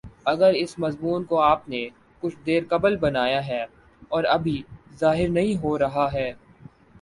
اگر 0.25 0.53
اس 0.55 0.73
مضمون 0.79 1.23
کو 1.23 1.39
آپ 1.41 1.67
نے 1.69 1.81
کچھ 2.23 2.35
دیر 2.45 2.63
قبل 2.69 2.97
بنایا 2.97 3.45
ہے 3.47 3.63
اور 4.09 4.23
ابھی 4.29 4.61
ظاہر 4.99 5.29
نہیں 5.29 5.63
ہو 5.63 5.77
رہا 5.79 6.11
ہے 6.13 6.31